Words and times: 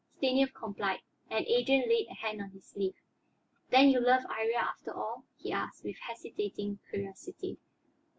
Stanief 0.17 0.51
complied, 0.55 1.01
and 1.29 1.45
Adrian 1.45 1.87
laid 1.87 2.07
a 2.09 2.15
hand 2.15 2.41
on 2.41 2.49
his 2.49 2.65
sleeve. 2.65 2.95
"Then 3.69 3.89
you 3.89 3.99
love 3.99 4.23
Iría, 4.23 4.55
after 4.57 4.91
all?" 4.91 5.25
he 5.37 5.51
asked, 5.51 5.83
with 5.83 5.97
hesitating 6.07 6.79
curiosity. 6.89 7.59